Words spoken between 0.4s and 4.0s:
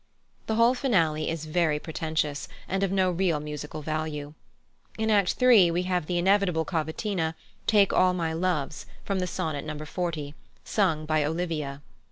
The whole finale is very pretentious and of no real musical